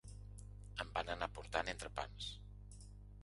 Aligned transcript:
Em 0.85 0.89
van 0.95 1.11
anar 1.15 1.27
portant 1.35 1.69
entrepans. 1.73 2.31